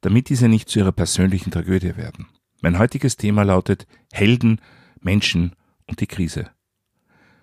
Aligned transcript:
damit 0.00 0.28
diese 0.28 0.48
nicht 0.48 0.68
zu 0.68 0.78
ihrer 0.78 0.92
persönlichen 0.92 1.50
Tragödie 1.50 1.96
werden. 1.96 2.26
Mein 2.60 2.78
heutiges 2.78 3.16
Thema 3.16 3.42
lautet 3.42 3.86
Helden, 4.12 4.60
Menschen 5.00 5.54
und 5.86 6.00
die 6.00 6.06
Krise. 6.06 6.50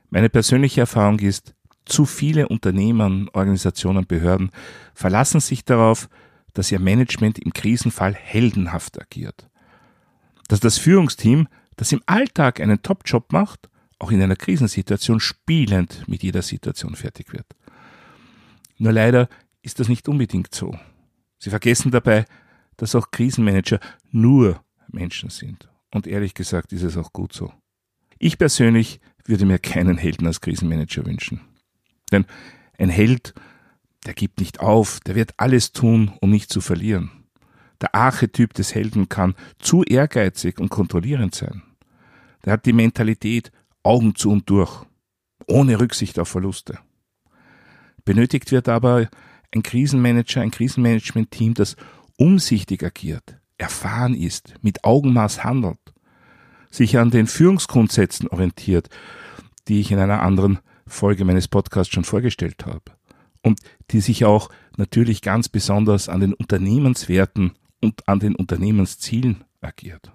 Meine 0.10 0.30
persönliche 0.30 0.82
Erfahrung 0.82 1.20
ist, 1.20 1.56
zu 1.86 2.06
viele 2.06 2.48
Unternehmen, 2.48 3.30
Organisationen, 3.34 4.08
Behörden 4.08 4.52
verlassen 4.94 5.40
sich 5.40 5.66
darauf, 5.66 6.10
dass 6.54 6.72
ihr 6.72 6.80
Management 6.80 7.38
im 7.40 7.54
Krisenfall 7.54 8.14
heldenhaft 8.16 9.00
agiert. 9.00 9.50
Dass 10.48 10.60
das 10.60 10.78
Führungsteam, 10.78 11.48
das 11.76 11.92
im 11.92 12.02
Alltag 12.06 12.60
einen 12.60 12.82
Top-Job 12.82 13.32
macht, 13.32 13.70
auch 14.00 14.12
in 14.12 14.22
einer 14.22 14.36
Krisensituation 14.36 15.20
spielend 15.20 16.08
mit 16.08 16.24
jeder 16.24 16.42
Situation 16.42 16.96
fertig 16.96 17.32
wird. 17.34 17.46
Nur 18.78 18.92
leider 18.92 19.30
ist 19.62 19.80
das 19.80 19.88
nicht 19.88 20.08
unbedingt 20.08 20.54
so. 20.54 20.78
Sie 21.38 21.50
vergessen 21.50 21.92
dabei, 21.92 22.26
dass 22.78 22.96
auch 22.96 23.12
Krisenmanager 23.12 23.80
nur 24.12 24.64
Menschen 24.88 25.30
sind. 25.30 25.70
Und 25.94 26.08
ehrlich 26.08 26.34
gesagt 26.34 26.74
ist 26.74 26.84
es 26.84 26.98
auch 26.98 27.14
gut 27.14 27.34
so. 27.34 27.54
Ich 28.18 28.38
persönlich 28.38 29.00
würde 29.26 29.46
mir 29.46 29.60
keinen 29.60 29.98
Helden 29.98 30.28
als 30.28 30.42
Krisenmanager 30.42 31.06
wünschen. 31.06 31.42
Denn 32.12 32.26
ein 32.78 32.90
Held, 32.90 33.34
der 34.06 34.14
gibt 34.14 34.40
nicht 34.40 34.60
auf, 34.60 35.00
der 35.02 35.16
wird 35.16 35.34
alles 35.38 35.72
tun, 35.72 36.14
um 36.22 36.30
nicht 36.30 36.52
zu 36.52 36.62
verlieren. 36.62 37.12
Der 37.82 37.94
Archetyp 37.94 38.54
des 38.54 38.74
Helden 38.74 39.10
kann 39.10 39.36
zu 39.60 39.84
ehrgeizig 39.84 40.60
und 40.60 40.70
kontrollierend 40.70 41.36
sein. 41.36 41.64
Der 42.46 42.54
hat 42.54 42.66
die 42.66 42.74
Mentalität 42.74 43.52
Augen 43.84 44.16
zu 44.16 44.32
und 44.32 44.50
durch, 44.50 44.86
ohne 45.48 45.80
Rücksicht 45.80 46.18
auf 46.20 46.30
Verluste. 46.30 46.80
Benötigt 48.04 48.52
wird 48.52 48.70
aber 48.70 49.10
ein 49.54 49.64
Krisenmanager, 49.64 50.42
ein 50.42 50.52
Krisenmanagement-Team, 50.52 51.54
das 51.54 51.76
umsichtig 52.18 52.84
agiert, 52.84 53.40
erfahren 53.58 54.14
ist, 54.14 54.54
mit 54.62 54.84
Augenmaß 54.84 55.44
handelt, 55.44 55.80
sich 56.70 56.98
an 56.98 57.12
den 57.12 57.28
Führungsgrundsätzen 57.28 58.28
orientiert, 58.28 58.90
die 59.68 59.80
ich 59.80 59.92
in 59.92 60.00
einer 60.00 60.22
anderen 60.22 60.60
Folge 60.88 61.26
meines 61.26 61.48
Podcasts 61.48 61.94
schon 61.94 62.04
vorgestellt 62.04 62.66
habe. 62.66 62.84
Und 63.42 63.60
die 63.92 64.02
sich 64.02 64.26
auch 64.26 64.50
natürlich 64.78 65.22
ganz 65.22 65.50
besonders 65.50 66.10
an 66.10 66.20
den 66.20 66.34
Unternehmenswerten 66.34 67.54
und 67.82 68.08
an 68.08 68.20
den 68.20 68.36
Unternehmenszielen 68.36 69.44
agiert. 69.62 70.12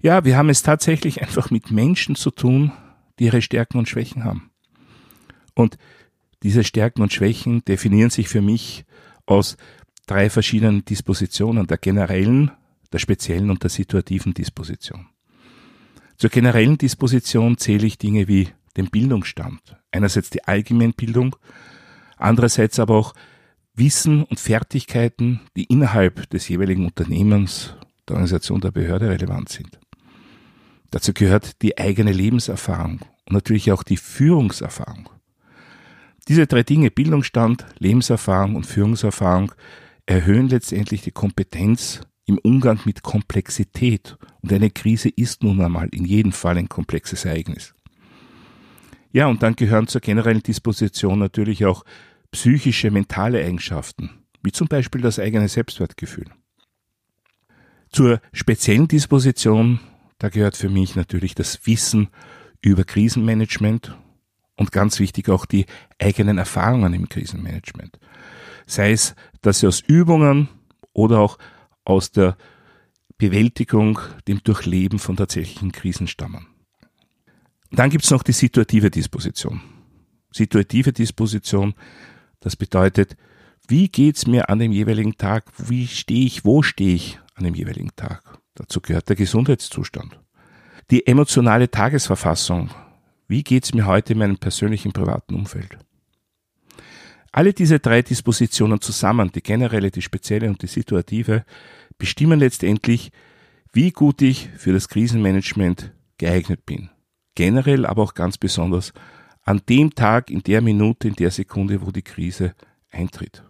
Ja, 0.00 0.24
wir 0.24 0.36
haben 0.36 0.50
es 0.50 0.62
tatsächlich 0.62 1.22
einfach 1.22 1.50
mit 1.50 1.70
Menschen 1.70 2.16
zu 2.16 2.30
tun, 2.30 2.72
die 3.18 3.24
ihre 3.24 3.42
Stärken 3.42 3.78
und 3.78 3.88
Schwächen 3.88 4.24
haben. 4.24 4.50
Und 5.54 5.78
diese 6.42 6.64
Stärken 6.64 7.02
und 7.02 7.12
Schwächen 7.12 7.64
definieren 7.64 8.10
sich 8.10 8.28
für 8.28 8.42
mich 8.42 8.84
aus 9.24 9.56
drei 10.06 10.30
verschiedenen 10.30 10.84
Dispositionen, 10.84 11.66
der 11.66 11.78
generellen, 11.78 12.50
der 12.92 12.98
speziellen 12.98 13.50
und 13.50 13.62
der 13.62 13.70
situativen 13.70 14.34
Disposition. 14.34 15.06
Zur 16.16 16.30
generellen 16.30 16.78
Disposition 16.78 17.58
zähle 17.58 17.86
ich 17.86 17.98
Dinge 17.98 18.28
wie 18.28 18.48
den 18.76 18.88
Bildungsstand. 18.88 19.76
Einerseits 19.90 20.30
die 20.30 20.44
Allgemeinbildung, 20.44 21.36
andererseits 22.16 22.78
aber 22.78 22.96
auch 22.96 23.14
Wissen 23.74 24.24
und 24.24 24.40
Fertigkeiten, 24.40 25.40
die 25.56 25.64
innerhalb 25.64 26.30
des 26.30 26.48
jeweiligen 26.48 26.86
Unternehmens, 26.86 27.74
der 28.08 28.14
Organisation, 28.14 28.60
der 28.60 28.70
Behörde 28.70 29.10
relevant 29.10 29.50
sind. 29.50 29.78
Dazu 30.90 31.12
gehört 31.12 31.60
die 31.60 31.76
eigene 31.76 32.12
Lebenserfahrung 32.12 33.00
und 33.26 33.32
natürlich 33.32 33.72
auch 33.72 33.82
die 33.82 33.96
Führungserfahrung. 33.96 35.10
Diese 36.28 36.46
drei 36.46 36.62
Dinge, 36.62 36.90
Bildungsstand, 36.90 37.66
Lebenserfahrung 37.78 38.54
und 38.54 38.64
Führungserfahrung, 38.66 39.52
erhöhen 40.06 40.48
letztendlich 40.48 41.02
die 41.02 41.10
Kompetenz 41.10 42.00
im 42.24 42.38
Umgang 42.38 42.80
mit 42.84 43.02
Komplexität. 43.02 44.16
Und 44.40 44.52
eine 44.52 44.70
Krise 44.70 45.08
ist 45.08 45.42
nun 45.42 45.60
einmal 45.60 45.88
in 45.88 46.04
jedem 46.04 46.32
Fall 46.32 46.56
ein 46.56 46.68
komplexes 46.68 47.24
Ereignis. 47.24 47.74
Ja, 49.12 49.26
und 49.26 49.42
dann 49.42 49.56
gehören 49.56 49.86
zur 49.86 50.00
generellen 50.00 50.42
Disposition 50.42 51.18
natürlich 51.18 51.64
auch 51.64 51.84
psychische, 52.30 52.90
mentale 52.90 53.44
Eigenschaften, 53.44 54.10
wie 54.42 54.52
zum 54.52 54.68
Beispiel 54.68 55.00
das 55.00 55.18
eigene 55.18 55.48
Selbstwertgefühl. 55.48 56.26
Zur 57.90 58.20
speziellen 58.32 58.88
Disposition, 58.88 59.80
da 60.18 60.28
gehört 60.28 60.56
für 60.56 60.68
mich 60.68 60.96
natürlich 60.96 61.34
das 61.34 61.66
Wissen 61.66 62.08
über 62.60 62.84
Krisenmanagement 62.84 63.96
und 64.56 64.72
ganz 64.72 64.98
wichtig 64.98 65.28
auch 65.28 65.46
die 65.46 65.66
eigenen 65.98 66.38
Erfahrungen 66.38 66.92
im 66.92 67.08
Krisenmanagement 67.08 67.98
sei 68.66 68.92
es, 68.92 69.14
dass 69.42 69.60
sie 69.60 69.66
aus 69.66 69.80
Übungen 69.80 70.48
oder 70.92 71.20
auch 71.20 71.38
aus 71.84 72.10
der 72.10 72.36
Bewältigung, 73.18 73.98
dem 74.28 74.42
Durchleben 74.42 74.98
von 74.98 75.16
tatsächlichen 75.16 75.72
Krisen 75.72 76.06
stammen. 76.06 76.46
Dann 77.70 77.90
gibt 77.90 78.04
es 78.04 78.10
noch 78.10 78.22
die 78.22 78.32
situative 78.32 78.90
Disposition. 78.90 79.60
Situative 80.32 80.92
Disposition, 80.92 81.74
das 82.40 82.56
bedeutet, 82.56 83.16
wie 83.68 83.88
geht's 83.88 84.26
mir 84.26 84.48
an 84.48 84.58
dem 84.58 84.70
jeweiligen 84.70 85.16
Tag? 85.16 85.50
Wie 85.58 85.86
stehe 85.86 86.26
ich? 86.26 86.44
Wo 86.44 86.62
stehe 86.62 86.94
ich 86.94 87.18
an 87.34 87.44
dem 87.44 87.54
jeweiligen 87.54 87.90
Tag? 87.96 88.38
Dazu 88.54 88.80
gehört 88.80 89.08
der 89.08 89.16
Gesundheitszustand. 89.16 90.20
Die 90.90 91.06
emotionale 91.06 91.70
Tagesverfassung. 91.70 92.70
Wie 93.26 93.42
geht's 93.42 93.74
mir 93.74 93.86
heute 93.86 94.12
in 94.12 94.20
meinem 94.20 94.38
persönlichen 94.38 94.92
privaten 94.92 95.34
Umfeld? 95.34 95.78
Alle 97.36 97.52
diese 97.52 97.80
drei 97.80 98.00
Dispositionen 98.00 98.80
zusammen, 98.80 99.30
die 99.30 99.42
generelle, 99.42 99.90
die 99.90 100.00
spezielle 100.00 100.48
und 100.48 100.62
die 100.62 100.68
situative, 100.68 101.44
bestimmen 101.98 102.40
letztendlich, 102.40 103.12
wie 103.74 103.90
gut 103.90 104.22
ich 104.22 104.48
für 104.56 104.72
das 104.72 104.88
Krisenmanagement 104.88 105.92
geeignet 106.16 106.64
bin. 106.64 106.88
Generell, 107.34 107.84
aber 107.84 108.04
auch 108.04 108.14
ganz 108.14 108.38
besonders 108.38 108.94
an 109.42 109.60
dem 109.68 109.94
Tag, 109.94 110.30
in 110.30 110.44
der 110.44 110.62
Minute, 110.62 111.08
in 111.08 111.14
der 111.14 111.30
Sekunde, 111.30 111.84
wo 111.84 111.90
die 111.90 112.00
Krise 112.00 112.54
eintritt. 112.90 113.42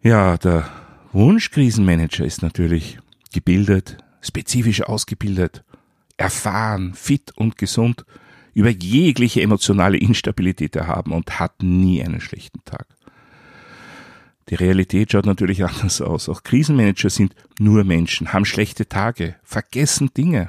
Ja, 0.00 0.38
der 0.38 0.66
Wunschkrisenmanager 1.12 2.24
ist 2.24 2.40
natürlich 2.40 2.98
gebildet, 3.34 3.98
spezifisch 4.22 4.80
ausgebildet, 4.80 5.62
erfahren, 6.16 6.94
fit 6.94 7.32
und 7.36 7.58
gesund 7.58 8.06
über 8.56 8.70
jegliche 8.70 9.42
emotionale 9.42 9.98
Instabilität 9.98 10.74
erhaben 10.76 11.12
und 11.12 11.38
hat 11.38 11.62
nie 11.62 12.02
einen 12.02 12.22
schlechten 12.22 12.64
Tag. 12.64 12.86
Die 14.48 14.54
Realität 14.54 15.12
schaut 15.12 15.26
natürlich 15.26 15.62
anders 15.66 16.00
aus. 16.00 16.30
Auch 16.30 16.42
Krisenmanager 16.42 17.10
sind 17.10 17.34
nur 17.58 17.84
Menschen, 17.84 18.32
haben 18.32 18.46
schlechte 18.46 18.88
Tage, 18.88 19.36
vergessen 19.42 20.10
Dinge. 20.16 20.48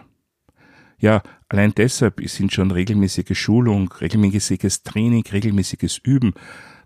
Ja, 0.99 1.21
allein 1.49 1.73
deshalb 1.75 2.21
sind 2.29 2.53
schon 2.53 2.71
regelmäßige 2.71 3.37
Schulung, 3.37 3.91
regelmäßiges 3.99 4.83
Training, 4.83 5.25
regelmäßiges 5.29 5.97
Üben 5.97 6.33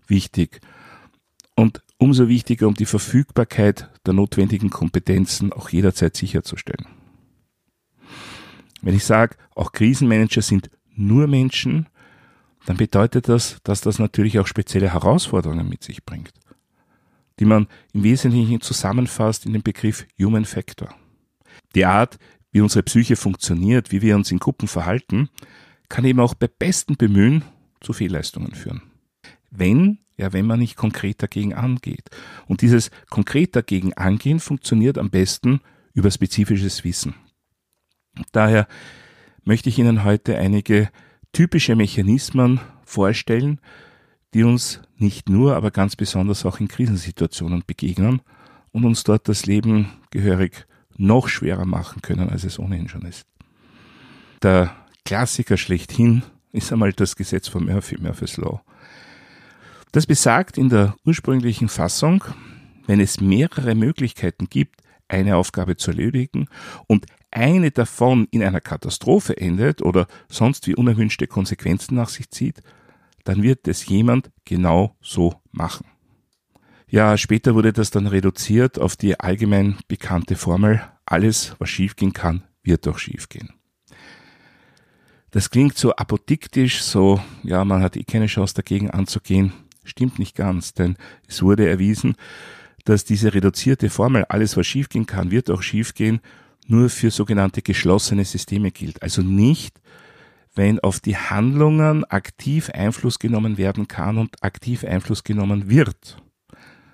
wichtig. 0.08 0.60
Und 1.54 1.84
umso 1.98 2.26
wichtiger, 2.26 2.66
um 2.66 2.74
die 2.74 2.84
Verfügbarkeit 2.84 3.88
der 4.04 4.14
notwendigen 4.14 4.70
Kompetenzen 4.70 5.52
auch 5.52 5.68
jederzeit 5.68 6.16
sicherzustellen. 6.16 6.88
Wenn 8.80 8.96
ich 8.96 9.04
sage, 9.04 9.36
auch 9.54 9.70
Krisenmanager 9.70 10.42
sind 10.42 10.68
nur 10.94 11.26
Menschen, 11.26 11.88
dann 12.66 12.76
bedeutet 12.76 13.28
das, 13.28 13.58
dass 13.64 13.80
das 13.80 13.98
natürlich 13.98 14.38
auch 14.38 14.46
spezielle 14.46 14.92
Herausforderungen 14.92 15.68
mit 15.68 15.82
sich 15.82 16.04
bringt, 16.04 16.32
die 17.38 17.44
man 17.44 17.66
im 17.92 18.04
Wesentlichen 18.04 18.60
zusammenfasst 18.60 19.46
in 19.46 19.52
den 19.52 19.62
Begriff 19.62 20.06
Human 20.18 20.44
Factor. 20.44 20.94
Die 21.74 21.84
Art, 21.84 22.18
wie 22.52 22.60
unsere 22.60 22.82
Psyche 22.82 23.16
funktioniert, 23.16 23.90
wie 23.90 24.02
wir 24.02 24.14
uns 24.14 24.30
in 24.30 24.38
Gruppen 24.38 24.68
verhalten, 24.68 25.28
kann 25.88 26.04
eben 26.04 26.20
auch 26.20 26.34
bei 26.34 26.48
bestem 26.48 26.96
Bemühen 26.96 27.44
zu 27.80 27.92
Fehlleistungen 27.92 28.54
führen. 28.54 28.82
Wenn, 29.50 29.98
ja, 30.16 30.32
wenn 30.32 30.46
man 30.46 30.60
nicht 30.60 30.76
konkret 30.76 31.22
dagegen 31.22 31.54
angeht. 31.54 32.08
Und 32.46 32.62
dieses 32.62 32.90
konkret 33.10 33.56
dagegen 33.56 33.92
angehen 33.94 34.40
funktioniert 34.40 34.98
am 34.98 35.10
besten 35.10 35.60
über 35.94 36.10
spezifisches 36.10 36.84
Wissen. 36.84 37.14
Daher 38.32 38.68
möchte 39.44 39.68
ich 39.68 39.78
Ihnen 39.78 40.04
heute 40.04 40.36
einige 40.36 40.90
typische 41.32 41.76
Mechanismen 41.76 42.60
vorstellen, 42.84 43.60
die 44.34 44.44
uns 44.44 44.80
nicht 44.96 45.28
nur, 45.28 45.56
aber 45.56 45.70
ganz 45.70 45.96
besonders 45.96 46.46
auch 46.46 46.60
in 46.60 46.68
Krisensituationen 46.68 47.64
begegnen 47.66 48.22
und 48.70 48.84
uns 48.84 49.04
dort 49.04 49.28
das 49.28 49.46
Leben 49.46 49.90
gehörig 50.10 50.66
noch 50.96 51.28
schwerer 51.28 51.66
machen 51.66 52.02
können, 52.02 52.28
als 52.28 52.44
es 52.44 52.58
ohnehin 52.58 52.88
schon 52.88 53.02
ist. 53.02 53.26
Der 54.42 54.74
Klassiker 55.04 55.56
schlechthin 55.56 56.22
ist 56.52 56.72
einmal 56.72 56.92
das 56.92 57.16
Gesetz 57.16 57.48
von 57.48 57.64
Murphy, 57.64 58.00
Murphy's 58.00 58.36
Law. 58.36 58.62
Das 59.92 60.06
besagt 60.06 60.56
in 60.56 60.68
der 60.68 60.94
ursprünglichen 61.04 61.68
Fassung, 61.68 62.24
wenn 62.86 63.00
es 63.00 63.20
mehrere 63.20 63.74
Möglichkeiten 63.74 64.48
gibt, 64.48 64.80
eine 65.08 65.36
Aufgabe 65.36 65.76
zu 65.76 65.90
erledigen 65.90 66.48
und 66.86 67.06
eine 67.32 67.70
davon 67.70 68.28
in 68.30 68.42
einer 68.42 68.60
Katastrophe 68.60 69.36
endet 69.36 69.82
oder 69.82 70.06
sonst 70.28 70.66
wie 70.66 70.76
unerwünschte 70.76 71.26
Konsequenzen 71.26 71.96
nach 71.96 72.08
sich 72.08 72.30
zieht, 72.30 72.62
dann 73.24 73.42
wird 73.42 73.66
es 73.68 73.86
jemand 73.86 74.30
genau 74.44 74.96
so 75.00 75.34
machen. 75.50 75.86
Ja, 76.88 77.16
später 77.16 77.54
wurde 77.54 77.72
das 77.72 77.90
dann 77.90 78.06
reduziert 78.06 78.78
auf 78.78 78.96
die 78.96 79.18
allgemein 79.18 79.78
bekannte 79.88 80.36
Formel, 80.36 80.82
alles, 81.06 81.56
was 81.58 81.70
schiefgehen 81.70 82.12
kann, 82.12 82.42
wird 82.62 82.86
auch 82.86 82.98
schiefgehen. 82.98 83.54
Das 85.30 85.48
klingt 85.48 85.78
so 85.78 85.96
apodiktisch, 85.96 86.82
so, 86.82 87.22
ja, 87.42 87.64
man 87.64 87.82
hat 87.82 87.96
eh 87.96 88.04
keine 88.04 88.26
Chance 88.26 88.54
dagegen 88.54 88.90
anzugehen. 88.90 89.54
Stimmt 89.82 90.18
nicht 90.18 90.36
ganz, 90.36 90.74
denn 90.74 90.96
es 91.26 91.42
wurde 91.42 91.66
erwiesen, 91.66 92.16
dass 92.84 93.04
diese 93.06 93.32
reduzierte 93.32 93.88
Formel, 93.88 94.24
alles 94.24 94.58
was 94.58 94.66
schiefgehen 94.66 95.06
kann, 95.06 95.30
wird 95.30 95.50
auch 95.50 95.62
schiefgehen, 95.62 96.20
nur 96.66 96.88
für 96.88 97.10
sogenannte 97.10 97.62
geschlossene 97.62 98.24
Systeme 98.24 98.70
gilt. 98.70 99.02
Also 99.02 99.22
nicht, 99.22 99.80
wenn 100.54 100.80
auf 100.80 101.00
die 101.00 101.16
Handlungen 101.16 102.04
aktiv 102.04 102.70
Einfluss 102.70 103.18
genommen 103.18 103.58
werden 103.58 103.88
kann 103.88 104.18
und 104.18 104.42
aktiv 104.42 104.84
Einfluss 104.84 105.24
genommen 105.24 105.68
wird. 105.68 106.18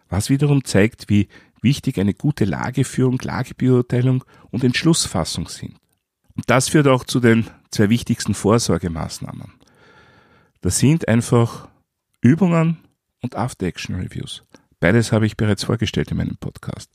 Was 0.08 0.30
wiederum 0.30 0.64
zeigt, 0.64 1.08
wie 1.08 1.28
wichtig 1.60 1.98
eine 1.98 2.14
gute 2.14 2.44
Lageführung, 2.44 3.18
Lagebeurteilung 3.20 4.24
und 4.50 4.64
Entschlussfassung 4.64 5.48
sind. 5.48 5.76
Und 6.34 6.48
das 6.48 6.68
führt 6.68 6.86
auch 6.86 7.04
zu 7.04 7.20
den 7.20 7.46
zwei 7.70 7.90
wichtigsten 7.90 8.34
Vorsorgemaßnahmen. 8.34 9.52
Das 10.60 10.78
sind 10.78 11.08
einfach 11.08 11.68
Übungen 12.20 12.78
und 13.22 13.36
After-Action-Reviews. 13.36 14.44
Beides 14.80 15.10
habe 15.10 15.26
ich 15.26 15.36
bereits 15.36 15.64
vorgestellt 15.64 16.10
in 16.12 16.16
meinem 16.16 16.36
Podcast. 16.36 16.90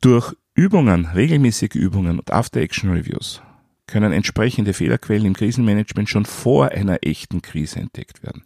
Durch 0.00 0.34
Übungen, 0.56 1.04
regelmäßige 1.04 1.74
Übungen 1.74 2.18
und 2.18 2.32
After-Action-Reviews 2.32 3.42
können 3.86 4.10
entsprechende 4.10 4.72
Fehlerquellen 4.72 5.26
im 5.26 5.34
Krisenmanagement 5.34 6.08
schon 6.08 6.24
vor 6.24 6.68
einer 6.68 6.98
echten 7.02 7.42
Krise 7.42 7.80
entdeckt 7.80 8.22
werden. 8.22 8.42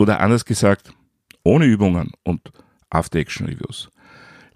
Oder 0.00 0.18
anders 0.18 0.44
gesagt, 0.44 0.92
ohne 1.44 1.66
Übungen 1.66 2.10
und 2.24 2.50
After-Action-Reviews 2.90 3.88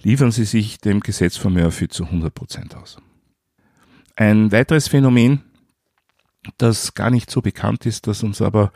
liefern 0.03 0.33
sie 0.33 0.45
sich 0.45 0.79
dem 0.79 0.99
Gesetz 0.99 1.37
von 1.37 1.53
Murphy 1.53 1.87
zu 1.87 2.05
100% 2.05 2.75
aus. 2.75 2.97
Ein 4.17 4.51
weiteres 4.51 4.89
Phänomen, 4.89 5.41
das 6.59 6.95
gar 6.95 7.11
nicht 7.11 7.31
so 7.31 7.43
bekannt 7.43 7.87
ist, 7.87 8.09
das 8.09 8.25
uns 8.25 8.43
aber 8.43 8.73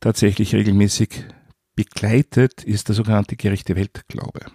tatsächlich 0.00 0.54
regelmäßig 0.54 1.26
begleitet, 1.74 2.64
ist 2.64 2.88
der 2.88 2.94
sogenannte 2.94 3.36
gerechte 3.36 3.76
Weltglaube. 3.76 4.46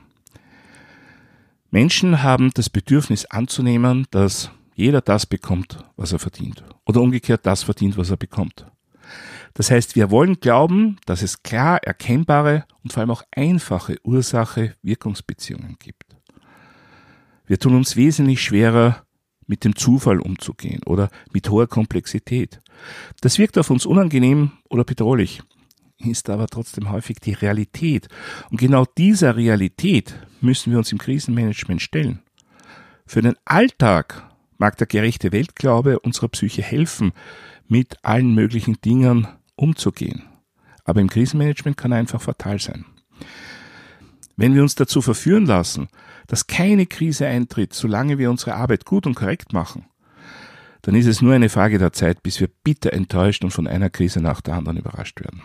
Menschen 1.71 2.21
haben 2.21 2.51
das 2.53 2.69
Bedürfnis 2.69 3.25
anzunehmen, 3.25 4.06
dass 4.12 4.51
jeder 4.75 5.00
das 5.00 5.25
bekommt, 5.25 5.77
was 5.95 6.12
er 6.12 6.19
verdient. 6.19 6.63
Oder 6.85 7.00
umgekehrt 7.01 7.45
das 7.45 7.63
verdient, 7.63 7.97
was 7.97 8.09
er 8.09 8.18
bekommt. 8.18 8.65
Das 9.53 9.71
heißt, 9.71 9.95
wir 9.95 10.12
wollen 10.12 10.41
glauben, 10.41 10.97
dass 11.06 11.21
es 11.21 11.44
klar 11.44 11.81
erkennbare 11.81 12.65
und 12.83 12.91
vor 12.91 13.01
allem 13.01 13.12
auch 13.12 13.23
einfache 13.31 13.95
Ursache-Wirkungsbeziehungen 14.03 15.77
gibt. 15.79 16.15
Wir 17.45 17.57
tun 17.57 17.75
uns 17.75 17.95
wesentlich 17.95 18.41
schwerer, 18.41 19.03
mit 19.47 19.63
dem 19.63 19.75
Zufall 19.75 20.19
umzugehen 20.19 20.81
oder 20.85 21.09
mit 21.33 21.50
hoher 21.50 21.68
Komplexität. 21.68 22.62
Das 23.19 23.38
wirkt 23.38 23.57
auf 23.57 23.69
uns 23.69 23.85
unangenehm 23.85 24.51
oder 24.69 24.85
bedrohlich, 24.85 25.41
ist 26.09 26.30
aber 26.30 26.48
trotzdem 26.48 26.92
häufig 26.92 27.19
die 27.19 27.33
Realität. 27.33 28.07
Und 28.50 28.59
genau 28.59 28.86
dieser 28.98 29.36
Realität 29.36 30.15
müssen 30.42 30.71
wir 30.71 30.77
uns 30.77 30.92
im 30.92 30.98
Krisenmanagement 30.98 31.81
stellen. 31.81 32.19
Für 33.06 33.21
den 33.21 33.36
Alltag 33.45 34.24
mag 34.57 34.77
der 34.77 34.88
gerechte 34.88 35.31
Weltglaube 35.31 36.00
unserer 36.00 36.30
Psyche 36.30 36.62
helfen, 36.62 37.12
mit 37.68 37.98
allen 38.03 38.36
möglichen 38.36 38.80
Dingen 38.81 39.27
umzugehen. 39.56 40.24
Aber 40.83 41.01
im 41.01 41.09
Krisenmanagement 41.09 41.77
kann 41.77 41.92
er 41.92 42.00
einfach 42.00 42.21
fatal 42.21 42.59
sein. 42.59 42.86
Wenn 44.36 44.56
wir 44.56 44.62
uns 44.62 44.75
dazu 44.75 45.01
verführen 45.01 45.45
lassen, 45.45 45.88
dass 46.27 46.47
keine 46.47 46.86
Krise 46.86 47.27
eintritt, 47.27 47.74
solange 47.74 48.18
wir 48.18 48.30
unsere 48.30 48.56
Arbeit 48.56 48.86
gut 48.86 49.06
und 49.06 49.15
korrekt 49.15 49.54
machen, 49.54 49.86
dann 50.81 50.95
ist 50.95 51.06
es 51.06 51.21
nur 51.21 51.33
eine 51.33 51.50
Frage 51.50 51.77
der 51.77 51.94
Zeit, 51.94 52.24
bis 52.24 52.39
wir 52.39 52.50
bitter 52.63 52.94
enttäuscht 52.94 53.44
und 53.44 53.51
von 53.51 53.68
einer 53.68 53.89
Krise 53.89 54.21
nach 54.21 54.42
der 54.42 54.56
anderen 54.56 54.77
überrascht 54.77 55.19
werden. 55.21 55.42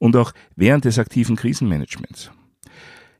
Und 0.00 0.16
auch 0.16 0.32
während 0.56 0.86
des 0.86 0.98
aktiven 0.98 1.36
Krisenmanagements. 1.36 2.32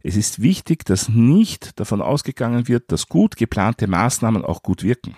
Es 0.02 0.16
ist 0.16 0.40
wichtig, 0.40 0.86
dass 0.86 1.10
nicht 1.10 1.78
davon 1.78 2.00
ausgegangen 2.00 2.68
wird, 2.68 2.90
dass 2.90 3.08
gut 3.08 3.36
geplante 3.36 3.86
Maßnahmen 3.86 4.44
auch 4.44 4.62
gut 4.62 4.82
wirken. 4.82 5.14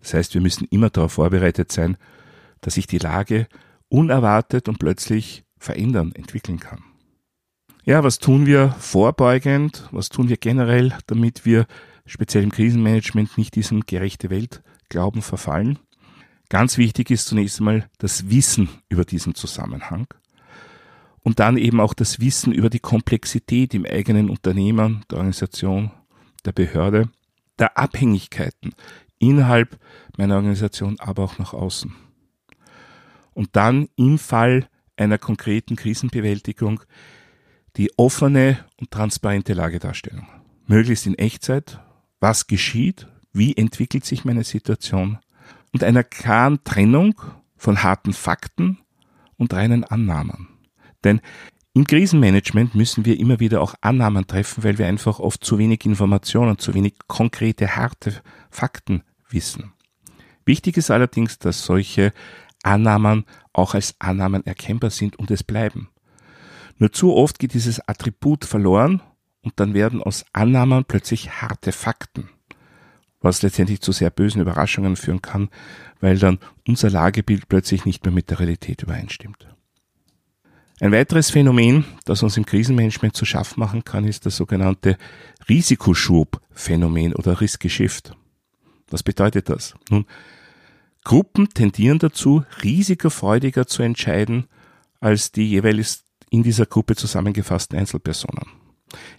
Das 0.00 0.14
heißt, 0.14 0.34
wir 0.34 0.40
müssen 0.40 0.68
immer 0.70 0.90
darauf 0.90 1.14
vorbereitet 1.14 1.72
sein, 1.72 1.96
dass 2.60 2.74
sich 2.74 2.86
die 2.86 2.98
Lage 2.98 3.48
unerwartet 3.88 4.68
und 4.68 4.78
plötzlich 4.78 5.44
verändern, 5.58 6.12
entwickeln 6.14 6.60
kann. 6.60 6.84
Ja, 7.84 8.04
was 8.04 8.18
tun 8.18 8.46
wir 8.46 8.70
vorbeugend? 8.78 9.88
Was 9.90 10.10
tun 10.10 10.28
wir 10.28 10.36
generell, 10.36 10.96
damit 11.06 11.44
wir 11.44 11.66
speziell 12.06 12.44
im 12.44 12.52
Krisenmanagement 12.52 13.36
nicht 13.36 13.56
diesem 13.56 13.84
gerechte 13.84 14.30
Welt 14.30 14.62
Glauben 14.90 15.22
verfallen? 15.22 15.80
Ganz 16.50 16.78
wichtig 16.78 17.10
ist 17.10 17.26
zunächst 17.26 17.58
einmal 17.58 17.88
das 17.98 18.30
Wissen 18.30 18.68
über 18.88 19.04
diesen 19.04 19.34
Zusammenhang 19.34 20.06
und 21.24 21.40
dann 21.40 21.56
eben 21.56 21.80
auch 21.80 21.94
das 21.94 22.20
Wissen 22.20 22.52
über 22.52 22.70
die 22.70 22.78
Komplexität 22.78 23.74
im 23.74 23.86
eigenen 23.86 24.30
Unternehmen, 24.30 25.04
der 25.10 25.18
Organisation, 25.18 25.90
der 26.44 26.52
Behörde, 26.52 27.08
der 27.58 27.76
Abhängigkeiten 27.76 28.74
innerhalb 29.18 29.80
meiner 30.16 30.36
Organisation, 30.36 31.00
aber 31.00 31.24
auch 31.24 31.38
nach 31.38 31.54
außen. 31.54 31.94
Und 33.32 33.56
dann 33.56 33.88
im 33.96 34.18
Fall 34.18 34.68
einer 34.96 35.18
konkreten 35.18 35.76
Krisenbewältigung 35.76 36.82
die 37.76 37.90
offene 37.96 38.58
und 38.78 38.90
transparente 38.90 39.54
Lagedarstellung. 39.54 40.28
Möglichst 40.66 41.06
in 41.06 41.18
Echtzeit, 41.18 41.80
was 42.20 42.46
geschieht, 42.46 43.08
wie 43.32 43.56
entwickelt 43.56 44.04
sich 44.04 44.24
meine 44.24 44.44
Situation 44.44 45.18
und 45.72 45.82
einer 45.82 46.04
klaren 46.04 46.62
Trennung 46.64 47.20
von 47.56 47.82
harten 47.82 48.12
Fakten 48.12 48.78
und 49.36 49.52
reinen 49.54 49.84
Annahmen. 49.84 50.53
Denn 51.04 51.20
im 51.74 51.86
Krisenmanagement 51.86 52.74
müssen 52.74 53.04
wir 53.04 53.18
immer 53.18 53.40
wieder 53.40 53.60
auch 53.60 53.74
Annahmen 53.80 54.26
treffen, 54.26 54.64
weil 54.64 54.78
wir 54.78 54.86
einfach 54.86 55.18
oft 55.18 55.44
zu 55.44 55.58
wenig 55.58 55.84
Informationen, 55.84 56.58
zu 56.58 56.72
wenig 56.72 56.94
konkrete, 57.08 57.76
harte 57.76 58.22
Fakten 58.48 59.02
wissen. 59.28 59.72
Wichtig 60.44 60.76
ist 60.76 60.90
allerdings, 60.90 61.38
dass 61.38 61.64
solche 61.64 62.12
Annahmen 62.62 63.24
auch 63.52 63.74
als 63.74 63.96
Annahmen 63.98 64.46
erkennbar 64.46 64.90
sind 64.90 65.16
und 65.16 65.30
es 65.30 65.42
bleiben. 65.42 65.88
Nur 66.78 66.92
zu 66.92 67.14
oft 67.14 67.38
geht 67.38 67.54
dieses 67.54 67.80
Attribut 67.88 68.44
verloren 68.44 69.02
und 69.42 69.58
dann 69.60 69.74
werden 69.74 70.02
aus 70.02 70.24
Annahmen 70.32 70.84
plötzlich 70.84 71.42
harte 71.42 71.72
Fakten, 71.72 72.28
was 73.20 73.42
letztendlich 73.42 73.80
zu 73.80 73.92
sehr 73.92 74.10
bösen 74.10 74.40
Überraschungen 74.40 74.96
führen 74.96 75.22
kann, 75.22 75.50
weil 76.00 76.18
dann 76.18 76.38
unser 76.66 76.90
Lagebild 76.90 77.48
plötzlich 77.48 77.84
nicht 77.84 78.04
mehr 78.04 78.14
mit 78.14 78.30
der 78.30 78.40
Realität 78.40 78.82
übereinstimmt. 78.82 79.53
Ein 80.80 80.90
weiteres 80.90 81.30
Phänomen, 81.30 81.84
das 82.04 82.22
uns 82.22 82.36
im 82.36 82.46
Krisenmanagement 82.46 83.14
zu 83.14 83.24
schaffen 83.24 83.60
machen 83.60 83.84
kann, 83.84 84.04
ist 84.04 84.26
das 84.26 84.36
sogenannte 84.36 84.98
Risikoschub-Phänomen 85.48 87.14
oder 87.14 87.40
Risk-Geschift. 87.40 88.16
Was 88.90 89.04
bedeutet 89.04 89.48
das? 89.48 89.74
Nun, 89.88 90.04
Gruppen 91.04 91.48
tendieren 91.50 91.98
dazu, 91.98 92.44
risikofreudiger 92.62 93.66
zu 93.66 93.82
entscheiden 93.82 94.46
als 95.00 95.30
die 95.30 95.48
jeweils 95.48 96.04
in 96.30 96.42
dieser 96.42 96.66
Gruppe 96.66 96.96
zusammengefassten 96.96 97.78
Einzelpersonen. 97.78 98.46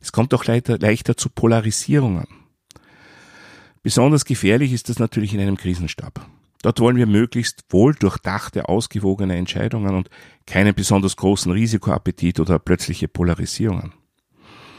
Es 0.01 0.12
kommt 0.12 0.33
auch 0.33 0.45
leichter, 0.45 0.77
leichter 0.77 1.15
zu 1.15 1.29
Polarisierungen. 1.29 2.27
Besonders 3.81 4.25
gefährlich 4.25 4.74
ist 4.74 4.89
das 4.89 5.00
natürlich 5.00 5.33
in 5.33 5.39
einem 5.39 5.57
Krisenstab. 5.57 6.27
Dort 6.65 6.79
wollen 6.79 6.98
wir 6.98 7.05
möglichst 7.05 7.63
wohl 7.69 7.93
durchdachte, 7.93 8.67
ausgewogene 8.67 9.36
Entscheidungen 9.36 9.93
und 9.93 10.10
keinen 10.48 10.74
besonders 10.74 11.15
großen 11.15 11.51
Risikoappetit 11.51 12.39
oder 12.39 12.57
plötzliche 12.57 13.07
Polarisierungen. 13.07 13.93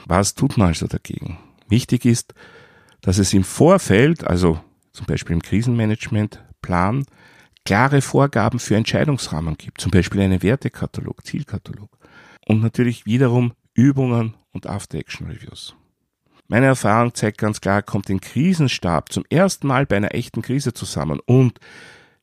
Was 0.05 0.35
tut 0.35 0.59
man 0.59 0.66
also 0.66 0.88
dagegen? 0.88 1.38
Wichtig 1.69 2.05
ist, 2.05 2.35
dass 3.02 3.19
es 3.19 3.33
im 3.33 3.45
Vorfeld, 3.45 4.26
also 4.26 4.59
zum 4.90 5.07
Beispiel 5.07 5.35
im 5.35 5.43
Krisenmanagement, 5.43 6.45
Plan, 6.61 7.07
klare 7.64 8.02
Vorgaben 8.02 8.59
für 8.59 8.75
Entscheidungsrahmen 8.75 9.57
gibt, 9.57 9.81
zum 9.81 9.93
Beispiel 9.93 10.23
einen 10.23 10.43
Wertekatalog, 10.43 11.25
Zielkatalog 11.25 11.97
und 12.49 12.62
natürlich 12.62 13.07
wiederum 13.07 13.52
Übungen 13.75 14.35
und 14.50 14.66
After-Action-Reviews. 14.66 15.76
Meine 16.49 16.67
Erfahrung 16.67 17.15
zeigt 17.15 17.38
ganz 17.38 17.61
klar, 17.61 17.83
kommt 17.83 18.09
ein 18.09 18.21
Krisenstab 18.21 19.12
zum 19.12 19.25
ersten 19.31 19.67
Mal 19.67 19.87
bei 19.87 19.97
einer 19.97 20.15
echten 20.15 20.43
Krise 20.43 20.73
zusammen 20.73 21.21
und 21.26 21.59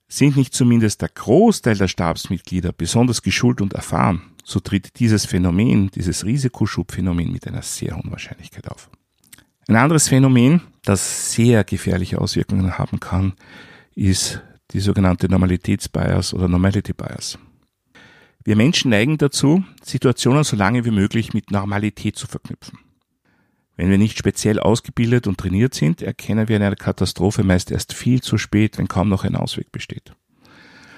sind 0.07 0.37
nicht 0.37 0.53
zumindest 0.53 1.01
der 1.01 1.09
Großteil 1.09 1.75
der 1.75 1.87
Stabsmitglieder 1.87 2.71
besonders 2.71 3.21
geschult 3.21 3.59
und 3.61 3.73
erfahren, 3.73 4.21
so 4.43 4.59
tritt 4.59 4.99
dieses 4.99 5.25
Phänomen, 5.25 5.89
dieses 5.91 6.25
Risikoschubphänomen 6.25 7.31
mit 7.31 7.47
einer 7.47 7.63
sehr 7.63 7.97
hohen 7.97 8.11
Wahrscheinlichkeit 8.11 8.69
auf. 8.69 8.89
Ein 9.67 9.75
anderes 9.75 10.07
Phänomen, 10.09 10.61
das 10.83 11.31
sehr 11.31 11.63
gefährliche 11.63 12.19
Auswirkungen 12.19 12.77
haben 12.77 12.99
kann, 12.99 13.33
ist 13.95 14.41
die 14.71 14.79
sogenannte 14.79 15.29
Normalitätsbias 15.29 16.33
oder 16.33 16.47
Normality 16.47 16.93
Bias. 16.93 17.37
Wir 18.43 18.55
Menschen 18.55 18.91
neigen 18.91 19.17
dazu, 19.17 19.63
Situationen 19.81 20.43
so 20.43 20.55
lange 20.55 20.83
wie 20.83 20.91
möglich 20.91 21.33
mit 21.33 21.51
Normalität 21.51 22.17
zu 22.17 22.27
verknüpfen. 22.27 22.79
Wenn 23.75 23.89
wir 23.89 23.97
nicht 23.97 24.17
speziell 24.17 24.59
ausgebildet 24.59 25.27
und 25.27 25.39
trainiert 25.39 25.73
sind, 25.73 26.01
erkennen 26.01 26.47
wir 26.47 26.55
eine 26.57 26.75
Katastrophe 26.75 27.43
meist 27.43 27.71
erst 27.71 27.93
viel 27.93 28.21
zu 28.21 28.37
spät, 28.37 28.77
wenn 28.77 28.87
kaum 28.87 29.09
noch 29.09 29.23
ein 29.23 29.35
Ausweg 29.35 29.71
besteht. 29.71 30.13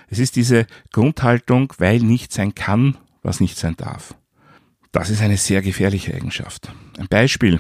Es 0.08 0.20
ist 0.20 0.36
diese 0.36 0.68
Grundhaltung, 0.92 1.74
weil 1.78 2.00
nicht 2.00 2.32
sein 2.32 2.54
kann, 2.54 2.98
was 3.24 3.40
nicht 3.40 3.58
sein 3.58 3.76
darf. 3.78 4.16
Das 4.92 5.10
ist 5.10 5.22
eine 5.22 5.38
sehr 5.38 5.62
gefährliche 5.62 6.14
Eigenschaft. 6.14 6.72
Ein 6.98 7.08
Beispiel. 7.08 7.60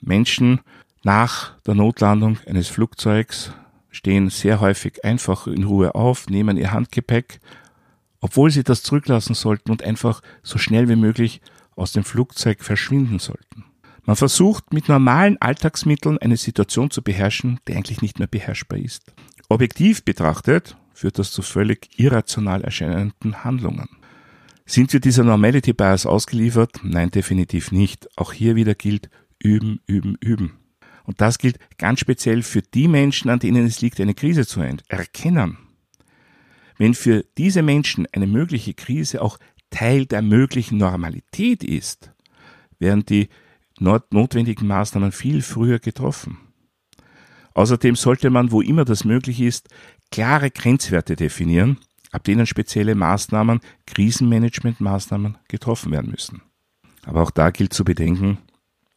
Menschen 0.00 0.60
nach 1.02 1.58
der 1.62 1.74
Notlandung 1.74 2.38
eines 2.46 2.68
Flugzeugs 2.68 3.52
stehen 3.90 4.30
sehr 4.30 4.60
häufig 4.60 5.04
einfach 5.04 5.46
in 5.46 5.64
Ruhe 5.64 5.94
auf, 5.94 6.28
nehmen 6.28 6.56
ihr 6.56 6.72
Handgepäck, 6.72 7.40
obwohl 8.20 8.50
sie 8.50 8.64
das 8.64 8.82
zurücklassen 8.82 9.34
sollten 9.34 9.70
und 9.70 9.82
einfach 9.82 10.20
so 10.42 10.58
schnell 10.58 10.88
wie 10.88 10.96
möglich 10.96 11.40
aus 11.74 11.92
dem 11.92 12.04
Flugzeug 12.04 12.62
verschwinden 12.62 13.18
sollten. 13.18 13.64
Man 14.08 14.16
versucht 14.16 14.72
mit 14.72 14.88
normalen 14.88 15.36
Alltagsmitteln 15.38 16.16
eine 16.16 16.38
Situation 16.38 16.90
zu 16.90 17.02
beherrschen, 17.02 17.60
die 17.68 17.76
eigentlich 17.76 18.00
nicht 18.00 18.18
mehr 18.18 18.26
beherrschbar 18.26 18.78
ist. 18.78 19.12
Objektiv 19.50 20.02
betrachtet 20.02 20.78
führt 20.94 21.18
das 21.18 21.30
zu 21.30 21.42
völlig 21.42 21.90
irrational 21.98 22.64
erscheinenden 22.64 23.44
Handlungen. 23.44 23.90
Sind 24.64 24.94
wir 24.94 25.00
dieser 25.00 25.24
Normality 25.24 25.74
Bias 25.74 26.06
ausgeliefert? 26.06 26.80
Nein, 26.82 27.10
definitiv 27.10 27.70
nicht. 27.70 28.08
Auch 28.16 28.32
hier 28.32 28.56
wieder 28.56 28.74
gilt 28.74 29.10
üben, 29.38 29.80
üben, 29.86 30.16
üben. 30.22 30.56
Und 31.04 31.20
das 31.20 31.36
gilt 31.36 31.58
ganz 31.76 32.00
speziell 32.00 32.40
für 32.40 32.62
die 32.62 32.88
Menschen, 32.88 33.28
an 33.28 33.40
denen 33.40 33.66
es 33.66 33.82
liegt, 33.82 34.00
eine 34.00 34.14
Krise 34.14 34.46
zu 34.46 34.62
erkennen. 34.88 35.58
Wenn 36.78 36.94
für 36.94 37.26
diese 37.36 37.60
Menschen 37.60 38.06
eine 38.12 38.26
mögliche 38.26 38.72
Krise 38.72 39.20
auch 39.20 39.38
Teil 39.68 40.06
der 40.06 40.22
möglichen 40.22 40.78
Normalität 40.78 41.62
ist, 41.62 42.10
während 42.78 43.10
die 43.10 43.28
notwendigen 43.80 44.66
Maßnahmen 44.66 45.12
viel 45.12 45.42
früher 45.42 45.78
getroffen. 45.78 46.38
Außerdem 47.54 47.96
sollte 47.96 48.30
man, 48.30 48.52
wo 48.52 48.60
immer 48.60 48.84
das 48.84 49.04
möglich 49.04 49.40
ist, 49.40 49.68
klare 50.10 50.50
Grenzwerte 50.50 51.16
definieren, 51.16 51.78
ab 52.12 52.24
denen 52.24 52.46
spezielle 52.46 52.94
Maßnahmen, 52.94 53.60
Krisenmanagementmaßnahmen 53.86 55.38
getroffen 55.48 55.92
werden 55.92 56.10
müssen. 56.10 56.42
Aber 57.04 57.22
auch 57.22 57.30
da 57.30 57.50
gilt 57.50 57.72
zu 57.72 57.84
bedenken, 57.84 58.38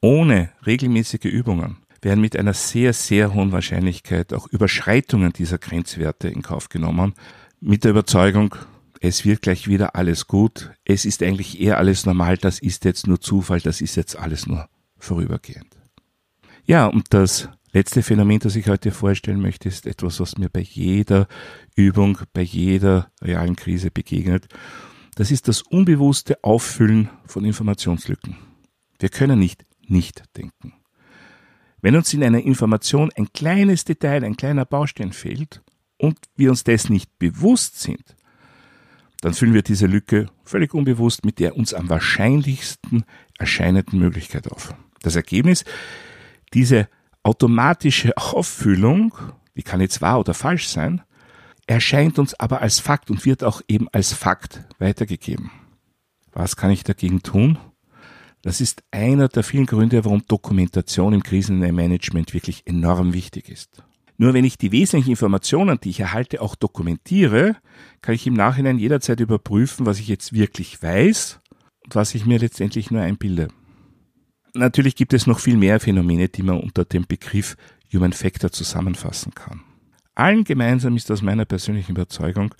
ohne 0.01 0.51
regelmäßige 0.65 1.25
Übungen 1.25 1.77
werden 2.01 2.21
mit 2.21 2.35
einer 2.35 2.53
sehr, 2.53 2.93
sehr 2.93 3.33
hohen 3.33 3.51
Wahrscheinlichkeit 3.51 4.33
auch 4.33 4.47
Überschreitungen 4.47 5.33
dieser 5.33 5.57
Grenzwerte 5.57 6.27
in 6.27 6.41
Kauf 6.41 6.69
genommen, 6.69 7.13
mit 7.59 7.83
der 7.83 7.91
Überzeugung, 7.91 8.55
es 9.01 9.25
wird 9.25 9.41
gleich 9.41 9.67
wieder 9.67 9.95
alles 9.95 10.27
gut, 10.27 10.71
es 10.85 11.05
ist 11.05 11.23
eigentlich 11.23 11.59
eher 11.59 11.79
alles 11.79 12.05
normal, 12.05 12.37
das 12.37 12.59
ist 12.59 12.85
jetzt 12.85 13.07
nur 13.07 13.19
Zufall, 13.19 13.59
das 13.59 13.81
ist 13.81 13.95
jetzt 13.95 14.15
alles 14.15 14.45
nur 14.45 14.69
vorübergehend. 14.97 15.75
Ja, 16.65 16.85
und 16.85 17.07
das 17.09 17.49
letzte 17.73 18.03
Phänomen, 18.03 18.39
das 18.39 18.55
ich 18.55 18.67
heute 18.67 18.91
vorstellen 18.91 19.41
möchte, 19.41 19.67
ist 19.67 19.87
etwas, 19.87 20.19
was 20.19 20.37
mir 20.37 20.49
bei 20.49 20.61
jeder 20.61 21.27
Übung, 21.75 22.19
bei 22.31 22.43
jeder 22.43 23.11
realen 23.23 23.55
Krise 23.55 23.89
begegnet. 23.89 24.47
Das 25.15 25.31
ist 25.31 25.47
das 25.47 25.63
unbewusste 25.63 26.43
Auffüllen 26.43 27.09
von 27.25 27.43
Informationslücken. 27.43 28.37
Wir 28.99 29.09
können 29.09 29.39
nicht 29.39 29.65
nicht 29.87 30.23
denken. 30.37 30.73
Wenn 31.81 31.95
uns 31.95 32.13
in 32.13 32.23
einer 32.23 32.41
Information 32.41 33.11
ein 33.17 33.33
kleines 33.33 33.83
Detail, 33.83 34.23
ein 34.23 34.37
kleiner 34.37 34.65
Baustein 34.65 35.11
fehlt 35.11 35.63
und 35.97 36.19
wir 36.35 36.51
uns 36.51 36.63
dessen 36.63 36.93
nicht 36.93 37.17
bewusst 37.17 37.79
sind, 37.81 38.15
dann 39.21 39.33
füllen 39.33 39.53
wir 39.53 39.61
diese 39.61 39.85
Lücke 39.85 40.27
völlig 40.43 40.73
unbewusst 40.73 41.23
mit 41.23 41.39
der 41.39 41.55
uns 41.55 41.73
am 41.73 41.89
wahrscheinlichsten 41.89 43.05
erscheinenden 43.37 43.99
Möglichkeit 43.99 44.51
auf. 44.51 44.73
Das 45.01 45.15
Ergebnis, 45.15 45.63
diese 46.53 46.89
automatische 47.23 48.17
Auffüllung, 48.17 49.15
die 49.55 49.63
kann 49.63 49.79
jetzt 49.79 50.01
wahr 50.01 50.19
oder 50.19 50.33
falsch 50.33 50.67
sein, 50.67 51.01
erscheint 51.67 52.19
uns 52.19 52.33
aber 52.33 52.61
als 52.61 52.79
Fakt 52.79 53.09
und 53.11 53.25
wird 53.25 53.43
auch 53.43 53.61
eben 53.67 53.87
als 53.89 54.11
Fakt 54.13 54.65
weitergegeben. 54.79 55.51
Was 56.33 56.55
kann 56.55 56.71
ich 56.71 56.83
dagegen 56.83 57.21
tun? 57.21 57.57
Das 58.41 58.59
ist 58.59 58.83
einer 58.89 59.27
der 59.27 59.43
vielen 59.43 59.67
Gründe, 59.67 60.03
warum 60.03 60.25
Dokumentation 60.27 61.13
im 61.13 61.21
Krisenmanagement 61.21 62.33
wirklich 62.33 62.65
enorm 62.65 63.13
wichtig 63.13 63.49
ist. 63.49 63.83
Nur 64.21 64.35
wenn 64.35 64.45
ich 64.45 64.59
die 64.59 64.71
wesentlichen 64.71 65.09
Informationen, 65.09 65.79
die 65.81 65.89
ich 65.89 65.99
erhalte, 65.99 66.43
auch 66.43 66.53
dokumentiere, 66.53 67.55
kann 68.03 68.13
ich 68.13 68.27
im 68.27 68.35
Nachhinein 68.35 68.77
jederzeit 68.77 69.19
überprüfen, 69.19 69.87
was 69.87 69.97
ich 69.97 70.07
jetzt 70.07 70.31
wirklich 70.31 70.83
weiß 70.83 71.39
und 71.83 71.95
was 71.95 72.13
ich 72.13 72.27
mir 72.27 72.37
letztendlich 72.37 72.91
nur 72.91 73.01
einbilde. 73.01 73.47
Natürlich 74.53 74.95
gibt 74.95 75.13
es 75.13 75.25
noch 75.25 75.39
viel 75.39 75.57
mehr 75.57 75.79
Phänomene, 75.79 76.29
die 76.29 76.43
man 76.43 76.59
unter 76.59 76.85
dem 76.85 77.07
Begriff 77.07 77.57
Human 77.91 78.13
Factor 78.13 78.51
zusammenfassen 78.51 79.33
kann. 79.33 79.61
Allen 80.13 80.43
gemeinsam 80.43 80.95
ist 80.97 81.09
aus 81.09 81.23
meiner 81.23 81.45
persönlichen 81.45 81.93
Überzeugung, 81.93 82.53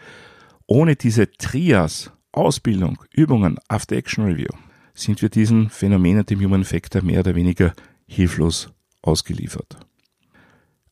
ohne 0.66 0.96
diese 0.96 1.32
Trias, 1.32 2.12
Ausbildung, 2.32 3.04
Übungen, 3.14 3.60
After-Action 3.68 4.26
Review, 4.26 4.50
sind 4.96 5.22
wir 5.22 5.30
diesen 5.30 5.70
Phänomenen, 5.70 6.26
dem 6.26 6.42
Human 6.42 6.64
Factor, 6.64 7.04
mehr 7.04 7.20
oder 7.20 7.36
weniger 7.36 7.76
hilflos 8.08 8.74
ausgeliefert. 9.04 9.78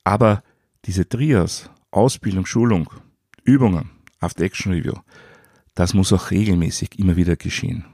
Aber 0.03 0.43
diese 0.85 1.07
Trias, 1.07 1.69
Ausbildung, 1.91 2.45
Schulung, 2.45 2.89
Übungen, 3.43 3.89
After 4.19 4.43
Action 4.43 4.73
Review, 4.73 4.93
das 5.75 5.93
muss 5.93 6.11
auch 6.13 6.31
regelmäßig 6.31 6.99
immer 6.99 7.15
wieder 7.15 7.35
geschehen. 7.35 7.85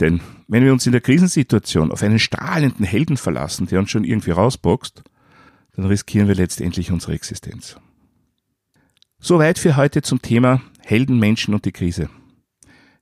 Denn 0.00 0.20
wenn 0.48 0.64
wir 0.64 0.72
uns 0.72 0.86
in 0.86 0.92
der 0.92 1.00
Krisensituation 1.00 1.92
auf 1.92 2.02
einen 2.02 2.18
strahlenden 2.18 2.86
Helden 2.86 3.16
verlassen, 3.16 3.66
der 3.66 3.78
uns 3.78 3.90
schon 3.90 4.04
irgendwie 4.04 4.30
rausboxt, 4.30 5.02
dann 5.74 5.84
riskieren 5.84 6.28
wir 6.28 6.34
letztendlich 6.34 6.90
unsere 6.90 7.12
Existenz. 7.12 7.76
Soweit 9.18 9.58
für 9.58 9.76
heute 9.76 10.02
zum 10.02 10.22
Thema 10.22 10.62
Helden, 10.80 11.18
Menschen 11.18 11.54
und 11.54 11.64
die 11.64 11.72
Krise. 11.72 12.08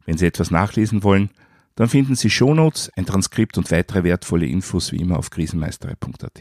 Wenn 0.04 0.18
Sie 0.18 0.26
etwas 0.26 0.50
nachlesen 0.50 1.02
wollen, 1.02 1.30
dann 1.76 1.88
finden 1.88 2.14
Sie 2.14 2.30
Shownotes, 2.30 2.90
ein 2.96 3.06
Transkript 3.06 3.58
und 3.58 3.70
weitere 3.70 4.04
wertvolle 4.04 4.46
Infos 4.46 4.92
wie 4.92 4.98
immer 4.98 5.18
auf 5.18 5.30
krisenmeisterei.at. 5.30 6.40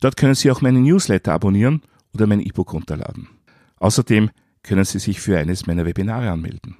Dort 0.00 0.16
können 0.16 0.34
Sie 0.34 0.50
auch 0.50 0.62
meinen 0.62 0.82
Newsletter 0.82 1.32
abonnieren 1.32 1.82
oder 2.14 2.26
mein 2.26 2.40
E-Book 2.40 2.72
runterladen. 2.72 3.28
Außerdem 3.76 4.30
können 4.62 4.84
Sie 4.84 4.98
sich 4.98 5.20
für 5.20 5.38
eines 5.38 5.66
meiner 5.66 5.84
Webinare 5.84 6.30
anmelden. 6.30 6.76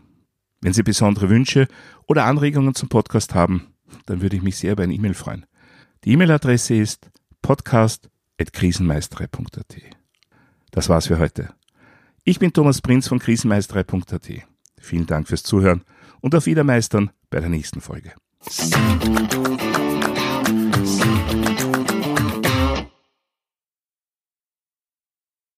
Wenn 0.60 0.72
Sie 0.72 0.82
besondere 0.82 1.30
Wünsche 1.30 1.68
oder 2.06 2.24
Anregungen 2.24 2.74
zum 2.74 2.88
Podcast 2.88 3.34
haben, 3.34 3.68
dann 4.06 4.20
würde 4.20 4.36
ich 4.36 4.42
mich 4.42 4.56
sehr 4.56 4.72
über 4.72 4.82
eine 4.82 4.94
E-Mail 4.94 5.14
freuen. 5.14 5.46
Die 6.04 6.12
E-Mail-Adresse 6.12 6.74
ist 6.74 7.10
podcast.krisenmeisterei.at. 7.42 9.76
Das 10.70 10.88
war's 10.88 11.08
für 11.08 11.18
heute. 11.18 11.52
Ich 12.24 12.38
bin 12.38 12.52
Thomas 12.52 12.80
Prinz 12.80 13.08
von 13.08 13.18
krisenmeisterei.at. 13.18 14.30
Vielen 14.78 15.06
Dank 15.06 15.26
fürs 15.28 15.42
Zuhören 15.42 15.82
und 16.20 16.34
auf 16.34 16.46
Wiedermeistern 16.46 17.10
bei 17.30 17.40
der 17.40 17.48
nächsten 17.48 17.80
Folge. 17.80 18.12